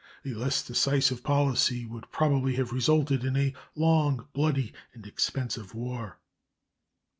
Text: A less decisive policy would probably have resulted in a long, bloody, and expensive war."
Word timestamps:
A 0.25 0.29
less 0.33 0.63
decisive 0.65 1.21
policy 1.23 1.85
would 1.85 2.11
probably 2.11 2.55
have 2.55 2.73
resulted 2.73 3.23
in 3.23 3.37
a 3.37 3.53
long, 3.75 4.27
bloody, 4.33 4.73
and 4.95 5.05
expensive 5.05 5.75
war." 5.75 6.17